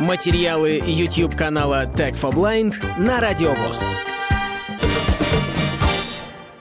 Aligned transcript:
Материалы 0.00 0.82
YouTube 0.84 1.34
канала 1.34 1.86
Tech 1.86 2.16
for 2.16 2.30
Blind 2.30 2.74
на 2.98 3.18
Радиовоз. 3.18 3.96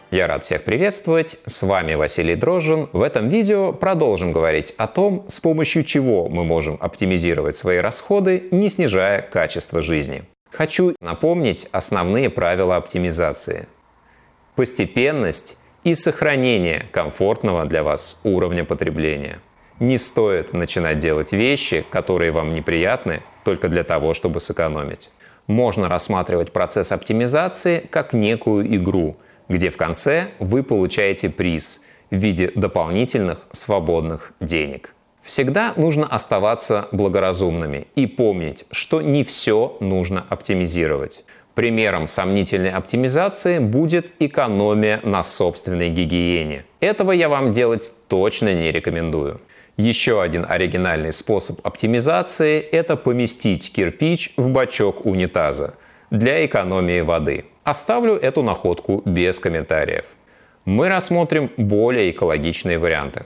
Я 0.10 0.28
рад 0.28 0.46
всех 0.46 0.64
приветствовать. 0.64 1.38
С 1.46 1.62
вами 1.64 1.96
Василий 1.96 2.38
Дрожжин. 2.38 2.88
В 2.94 3.02
этом 3.02 3.28
видео 3.28 3.74
продолжим 3.74 4.32
говорить 4.32 4.74
о 4.78 4.88
том, 4.88 5.26
с 5.28 5.42
помощью 5.42 5.84
чего 5.84 6.30
мы 6.30 6.46
можем 6.46 6.78
оптимизировать 6.80 7.58
свои 7.58 7.80
расходы, 7.80 8.48
не 8.52 8.70
снижая 8.70 9.22
качество 9.22 9.82
жизни. 9.82 10.24
Хочу 10.50 10.96
напомнить 11.02 11.68
основные 11.74 12.30
правила 12.30 12.78
оптимизации. 12.78 13.68
Постепенность 14.56 15.58
и 15.84 15.94
сохранение 15.94 16.86
комфортного 16.94 17.66
для 17.66 17.84
вас 17.84 18.22
уровня 18.24 18.64
потребления. 18.64 19.40
Не 19.80 19.98
стоит 19.98 20.54
начинать 20.54 21.00
делать 21.00 21.34
вещи, 21.34 21.86
которые 21.90 22.32
вам 22.32 22.54
неприятны, 22.54 23.24
только 23.44 23.68
для 23.68 23.84
того, 23.84 24.14
чтобы 24.14 24.40
сэкономить. 24.40 25.12
Можно 25.48 25.90
рассматривать 25.90 26.54
процесс 26.54 26.94
оптимизации 26.94 27.86
как 27.90 28.14
некую 28.14 28.74
игру, 28.78 29.18
где 29.50 29.70
в 29.70 29.78
конце 29.78 30.30
вы 30.40 30.64
получаете 30.64 31.30
приз 31.30 31.84
в 32.10 32.16
виде 32.16 32.52
дополнительных 32.56 33.48
свободных 33.52 34.32
денег. 34.40 34.94
Всегда 35.24 35.74
нужно 35.76 36.08
оставаться 36.08 36.88
благоразумными 36.94 37.88
и 37.96 38.08
помнить, 38.08 38.66
что 38.72 39.02
не 39.02 39.26
все 39.26 39.76
нужно 39.82 40.26
оптимизировать. 40.30 41.26
Примером 41.54 42.08
сомнительной 42.08 42.72
оптимизации 42.72 43.60
будет 43.60 44.14
экономия 44.20 45.02
на 45.04 45.22
собственной 45.24 45.90
гигиене. 45.90 46.64
Этого 46.80 47.12
я 47.12 47.28
вам 47.28 47.52
делать 47.52 47.92
точно 48.08 48.54
не 48.54 48.72
рекомендую. 48.72 49.42
Еще 49.78 50.22
один 50.22 50.46
оригинальный 50.48 51.12
способ 51.12 51.60
оптимизации– 51.66 52.60
это 52.72 52.96
поместить 52.96 53.74
кирпич 53.74 54.32
в 54.38 54.48
бачок 54.48 55.06
унитаза 55.06 55.76
для 56.10 56.46
экономии 56.46 57.02
воды. 57.02 57.46
Оставлю 57.66 58.16
эту 58.16 58.42
находку 58.42 59.02
без 59.04 59.38
комментариев. 59.40 60.06
Мы 60.64 60.88
рассмотрим 60.88 61.52
более 61.58 62.12
экологичные 62.12 62.80
варианты. 62.80 63.26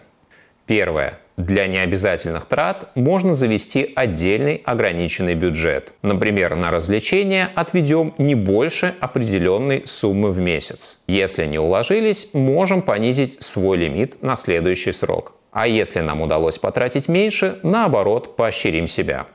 Первое. 0.65 1.19
Для 1.37 1.67
необязательных 1.67 2.45
трат 2.45 2.91
можно 2.95 3.33
завести 3.33 3.93
отдельный 3.95 4.61
ограниченный 4.65 5.35
бюджет. 5.35 5.93
Например, 6.01 6.55
на 6.55 6.71
развлечения 6.71 7.49
отведем 7.55 8.13
не 8.17 8.35
больше 8.35 8.95
определенной 8.99 9.83
суммы 9.85 10.31
в 10.31 10.39
месяц. 10.39 10.99
Если 11.07 11.45
не 11.45 11.59
уложились, 11.59 12.29
можем 12.33 12.81
понизить 12.81 13.41
свой 13.41 13.77
лимит 13.77 14.21
на 14.21 14.35
следующий 14.35 14.91
срок. 14.91 15.38
А 15.59 15.67
если 15.67 15.99
нам 15.99 16.21
удалось 16.21 16.57
потратить 16.57 17.09
меньше, 17.09 17.59
наоборот, 17.63 18.37
поощрим 18.37 18.87
себя. 18.87 19.27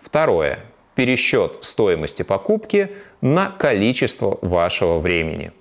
Второе. 0.00 0.60
Пересчет 0.94 1.58
стоимости 1.60 2.22
покупки 2.22 2.92
на 3.20 3.50
количество 3.50 4.38
вашего 4.40 4.98
времени. 5.00 5.52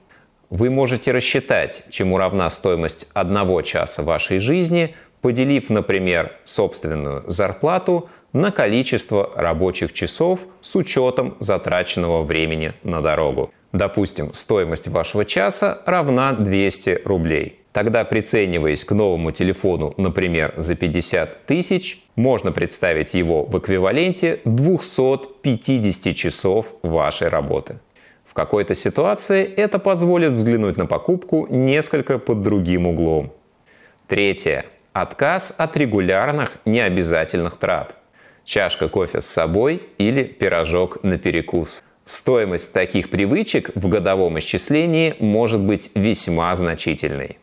Вы 0.50 0.70
можете 0.70 1.12
рассчитать, 1.12 1.84
чему 1.90 2.18
равна 2.18 2.50
стоимость 2.50 3.10
одного 3.14 3.62
часа 3.62 4.04
вашей 4.04 4.40
жизни, 4.40 4.96
поделив, 5.20 5.70
например, 5.70 6.32
собственную 6.46 7.30
зарплату 7.30 8.08
на 8.32 8.52
количество 8.52 9.34
рабочих 9.36 9.92
часов 9.92 10.40
с 10.62 10.78
учетом 10.78 11.36
затраченного 11.40 12.24
времени 12.24 12.72
на 12.84 13.02
дорогу. 13.02 13.52
Допустим, 13.74 14.34
стоимость 14.34 14.88
вашего 14.88 15.26
часа 15.26 15.82
равна 15.86 16.32
200 16.32 17.02
рублей. 17.04 17.65
Тогда, 17.76 18.06
прицениваясь 18.06 18.86
к 18.86 18.94
новому 18.94 19.32
телефону, 19.32 19.94
например, 19.98 20.54
за 20.56 20.76
50 20.76 21.46
тысяч, 21.46 22.02
можно 22.16 22.54
представить 22.54 23.14
его 23.14 23.44
в 23.44 23.60
эквиваленте 23.60 24.40
250 24.46 26.16
часов 26.16 26.68
вашей 26.84 27.28
работы. 27.28 27.80
В 28.26 28.34
какой-то 28.34 28.76
ситуации 28.76 29.44
это 29.44 29.78
позволит 29.78 30.32
взглянуть 30.32 30.78
на 30.78 30.86
покупку 30.86 31.48
несколько 31.50 32.18
под 32.18 32.44
другим 32.44 32.88
углом. 32.88 33.34
Третье. 34.08 34.68
Отказ 34.94 35.54
от 35.58 35.76
регулярных 35.76 36.54
необязательных 36.64 37.58
трат. 37.58 37.98
Чашка 38.46 38.88
кофе 38.88 39.20
с 39.20 39.26
собой 39.26 39.84
или 39.98 40.24
пирожок 40.24 41.04
на 41.04 41.18
перекус. 41.18 41.84
Стоимость 42.06 42.72
таких 42.72 43.10
привычек 43.10 43.72
в 43.76 43.90
годовом 43.90 44.40
исчислении 44.40 45.16
может 45.20 45.60
быть 45.60 45.92
весьма 45.94 46.56
значительной. 46.56 47.38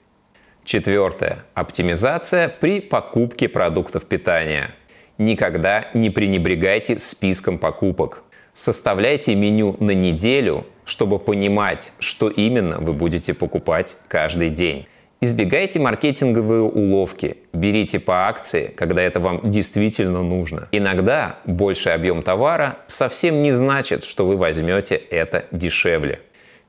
Четвертое. 0.65 1.45
Оптимизация 1.55 2.49
при 2.49 2.81
покупке 2.81 3.49
продуктов 3.49 4.05
питания. 4.05 4.71
Никогда 5.19 5.89
не 5.93 6.09
пренебрегайте 6.11 6.99
списком 6.99 7.59
покупок. 7.59 8.23
Составляйте 8.53 9.35
меню 9.35 9.77
на 9.81 9.93
неделю, 9.93 10.67
чтобы 10.85 11.19
понимать, 11.19 11.93
что 11.99 12.29
именно 12.29 12.79
вы 12.79 12.93
будете 12.93 13.35
покупать 13.35 13.97
каждый 14.09 14.51
день. 14.51 14.87
Избегайте 15.21 15.79
маркетинговые 15.79 16.63
уловки. 16.63 17.37
Берите 17.53 18.01
по 18.01 18.29
акции, 18.29 18.73
когда 18.77 19.03
это 19.03 19.21
вам 19.21 19.41
действительно 19.51 20.23
нужно. 20.23 20.69
Иногда 20.73 21.39
больший 21.45 21.95
объем 21.95 22.23
товара 22.23 22.79
совсем 22.89 23.43
не 23.43 23.53
значит, 23.53 24.05
что 24.05 24.27
вы 24.27 24.37
возьмете 24.37 24.97
это 24.97 25.45
дешевле. 25.53 26.21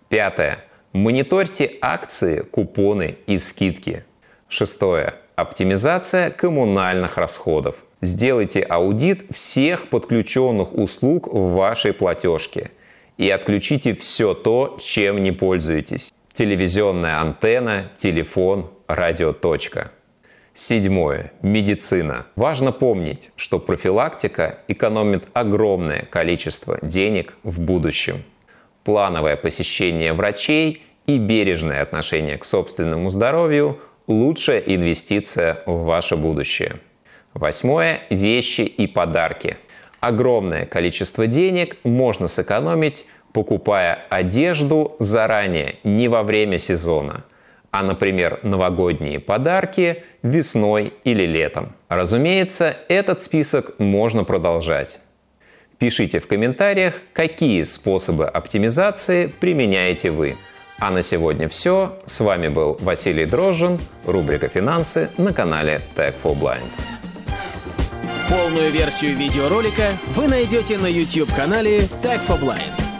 Пятое. 0.09 0.59
Мониторьте 0.93 1.71
акции, 1.81 2.41
купоны 2.41 3.17
и 3.25 3.39
скидки. 3.39 4.03
Шестое. 4.47 5.15
Оптимизация 5.35 6.29
коммунальных 6.29 7.17
расходов. 7.17 7.77
Сделайте 8.01 8.61
аудит 8.61 9.25
всех 9.33 9.89
подключенных 9.89 10.75
услуг 10.75 11.27
в 11.33 11.55
вашей 11.55 11.93
платежке 11.93 12.69
и 13.17 13.27
отключите 13.27 13.95
все 13.95 14.35
то, 14.35 14.77
чем 14.79 15.19
не 15.19 15.31
пользуетесь. 15.31 16.13
Телевизионная 16.31 17.19
антенна, 17.19 17.89
телефон, 17.97 18.69
радиоточка. 18.85 19.91
Седьмое. 20.53 21.31
Медицина. 21.41 22.27
Важно 22.35 22.71
помнить, 22.71 23.31
что 23.35 23.57
профилактика 23.57 24.59
экономит 24.67 25.27
огромное 25.33 26.05
количество 26.05 26.77
денег 26.83 27.33
в 27.41 27.59
будущем 27.59 28.23
плановое 28.83 29.35
посещение 29.35 30.13
врачей 30.13 30.83
и 31.05 31.17
бережное 31.17 31.81
отношение 31.81 32.38
к 32.38 32.45
собственному 32.45 33.09
здоровью– 33.09 33.79
лучшая 34.07 34.59
инвестиция 34.59 35.63
в 35.66 35.83
ваше 35.83 36.16
будущее. 36.16 36.79
Восьмое– 37.33 38.01
вещи 38.09 38.61
и 38.61 38.88
подарки. 38.88 39.57
Огромное 39.99 40.66
количество 40.66 41.27
денег 41.27 41.77
можно 41.83 42.27
сэкономить, 42.27 43.05
покупая 43.31 44.05
одежду 44.09 44.95
заранее, 45.00 45.75
не 45.83 46.07
во 46.07 46.23
время 46.23 46.59
сезона, 46.59 47.23
а, 47.71 47.81
например, 47.83 48.39
новогодние 48.44 49.19
подарки 49.19 50.03
весной 50.21 50.94
или 51.03 51.25
летом. 51.25 51.75
Разумеется, 51.88 52.75
этот 52.89 53.21
список 53.21 53.79
можно 53.79 54.23
продолжать. 54.23 55.00
Пишите 55.83 56.21
в 56.21 56.27
комментариях, 56.27 56.94
какие 57.11 57.63
способы 57.63 58.25
оптимизации 58.25 59.27
применяете 59.27 60.11
вы. 60.11 60.38
А 60.79 60.91
на 60.91 61.01
сегодня 61.01 61.49
все. 61.49 61.99
С 62.05 62.21
вами 62.21 62.47
был 62.47 62.77
Василий 62.79 63.25
Дрожжин, 63.25 63.77
рубрика 64.05 64.47
«Финансы» 64.47 65.09
на 65.17 65.33
канале 65.33 65.81
Tech 65.94 66.13
for 66.23 66.39
Blind. 66.39 66.71
Полную 68.29 68.71
версию 68.71 69.17
видеоролика 69.17 69.97
вы 70.16 70.29
найдете 70.29 70.77
на 70.77 70.88
YouTube-канале 70.88 71.79
Tech 72.01 72.25
for 72.25 72.39
Blind. 72.39 72.92